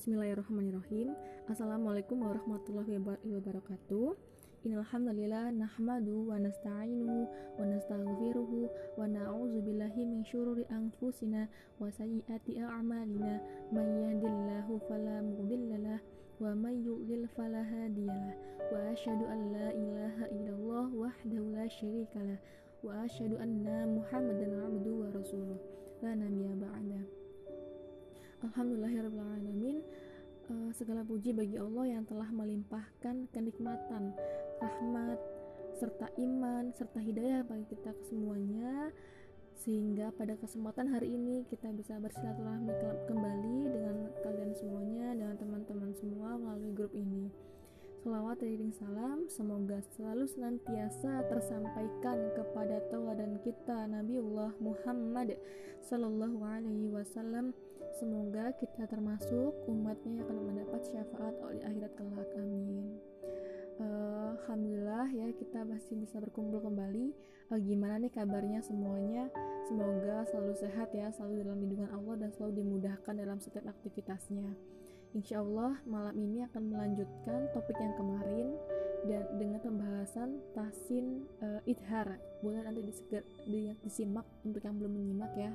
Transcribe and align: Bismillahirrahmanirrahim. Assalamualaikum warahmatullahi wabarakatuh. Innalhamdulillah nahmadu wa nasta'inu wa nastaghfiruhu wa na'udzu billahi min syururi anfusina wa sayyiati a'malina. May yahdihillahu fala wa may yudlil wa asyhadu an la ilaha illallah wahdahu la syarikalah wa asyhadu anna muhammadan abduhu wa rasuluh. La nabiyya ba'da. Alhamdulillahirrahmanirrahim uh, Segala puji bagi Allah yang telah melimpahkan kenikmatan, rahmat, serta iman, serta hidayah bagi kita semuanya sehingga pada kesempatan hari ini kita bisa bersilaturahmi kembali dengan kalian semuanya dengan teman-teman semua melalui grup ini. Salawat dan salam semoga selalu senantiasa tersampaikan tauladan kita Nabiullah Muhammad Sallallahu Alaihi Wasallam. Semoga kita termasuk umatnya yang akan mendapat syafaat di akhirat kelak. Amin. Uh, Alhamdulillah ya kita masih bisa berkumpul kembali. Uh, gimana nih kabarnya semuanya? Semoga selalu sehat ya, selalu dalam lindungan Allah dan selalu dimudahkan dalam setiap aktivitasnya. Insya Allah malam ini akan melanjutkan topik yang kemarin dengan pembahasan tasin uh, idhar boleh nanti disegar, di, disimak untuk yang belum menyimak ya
Bismillahirrahmanirrahim. 0.00 1.12
Assalamualaikum 1.44 2.24
warahmatullahi 2.24 2.96
wabarakatuh. 3.20 4.16
Innalhamdulillah 4.64 5.52
nahmadu 5.52 6.24
wa 6.24 6.40
nasta'inu 6.40 7.28
wa 7.28 7.60
nastaghfiruhu 7.68 8.72
wa 8.96 9.04
na'udzu 9.04 9.60
billahi 9.60 10.08
min 10.08 10.24
syururi 10.24 10.64
anfusina 10.72 11.52
wa 11.76 11.92
sayyiati 11.92 12.64
a'malina. 12.64 13.44
May 13.76 13.84
yahdihillahu 13.84 14.80
fala 14.88 15.20
wa 15.20 16.48
may 16.56 16.80
yudlil 16.80 17.28
wa 18.72 18.80
asyhadu 18.96 19.28
an 19.28 19.52
la 19.52 19.68
ilaha 19.68 20.24
illallah 20.32 20.88
wahdahu 20.96 21.52
la 21.52 21.68
syarikalah 21.68 22.40
wa 22.80 23.04
asyhadu 23.04 23.36
anna 23.36 23.84
muhammadan 23.84 24.64
abduhu 24.64 25.04
wa 25.04 25.12
rasuluh. 25.12 25.60
La 26.00 26.16
nabiyya 26.16 26.56
ba'da. 26.56 27.20
Alhamdulillahirrahmanirrahim 28.40 29.20
uh, 29.20 29.69
Segala 30.80 31.04
puji 31.04 31.36
bagi 31.36 31.60
Allah 31.60 31.92
yang 31.92 32.08
telah 32.08 32.32
melimpahkan 32.32 33.28
kenikmatan, 33.36 34.16
rahmat, 34.64 35.20
serta 35.76 36.08
iman, 36.16 36.72
serta 36.72 36.96
hidayah 37.04 37.44
bagi 37.44 37.68
kita 37.68 37.92
semuanya 38.08 38.88
sehingga 39.60 40.08
pada 40.16 40.40
kesempatan 40.40 40.88
hari 40.88 41.12
ini 41.12 41.44
kita 41.52 41.68
bisa 41.76 42.00
bersilaturahmi 42.00 42.72
kembali 43.12 43.58
dengan 43.76 44.08
kalian 44.24 44.56
semuanya 44.56 45.12
dengan 45.12 45.36
teman-teman 45.36 45.92
semua 46.00 46.40
melalui 46.40 46.72
grup 46.72 46.96
ini. 46.96 47.28
Salawat 48.00 48.40
dan 48.40 48.72
salam 48.72 49.28
semoga 49.28 49.84
selalu 49.92 50.24
senantiasa 50.32 51.28
tersampaikan 51.28 52.32
tauladan 52.32 52.49
kita 53.50 53.90
Nabiullah 53.90 54.54
Muhammad 54.62 55.34
Sallallahu 55.82 56.38
Alaihi 56.46 56.86
Wasallam. 56.86 57.50
Semoga 57.98 58.54
kita 58.54 58.86
termasuk 58.86 59.66
umatnya 59.66 60.22
yang 60.22 60.30
akan 60.30 60.38
mendapat 60.54 60.80
syafaat 60.86 61.34
di 61.50 61.58
akhirat 61.66 61.92
kelak. 61.98 62.30
Amin. 62.38 62.94
Uh, 63.82 64.38
Alhamdulillah 64.38 65.10
ya 65.10 65.34
kita 65.34 65.66
masih 65.66 65.98
bisa 65.98 66.22
berkumpul 66.22 66.62
kembali. 66.62 67.10
Uh, 67.50 67.58
gimana 67.58 67.98
nih 67.98 68.14
kabarnya 68.14 68.62
semuanya? 68.62 69.26
Semoga 69.66 70.22
selalu 70.30 70.54
sehat 70.54 70.94
ya, 70.94 71.10
selalu 71.10 71.42
dalam 71.42 71.58
lindungan 71.58 71.90
Allah 71.90 72.14
dan 72.22 72.30
selalu 72.30 72.62
dimudahkan 72.62 73.14
dalam 73.18 73.42
setiap 73.42 73.66
aktivitasnya. 73.66 74.46
Insya 75.10 75.42
Allah 75.42 75.74
malam 75.90 76.14
ini 76.22 76.46
akan 76.46 76.70
melanjutkan 76.70 77.50
topik 77.50 77.74
yang 77.82 77.98
kemarin 77.98 78.29
dengan 79.40 79.64
pembahasan 79.64 80.36
tasin 80.52 81.24
uh, 81.40 81.64
idhar 81.64 82.20
boleh 82.44 82.60
nanti 82.60 82.84
disegar, 82.84 83.24
di, 83.48 83.72
disimak 83.80 84.28
untuk 84.44 84.60
yang 84.60 84.76
belum 84.76 84.92
menyimak 84.92 85.32
ya 85.32 85.48